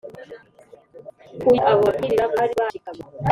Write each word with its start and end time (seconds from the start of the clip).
Kuye 1.39 1.59
abo 1.69 1.79
babwiriza 1.85 2.25
bari 2.33 2.53
bashikamye 2.59 3.03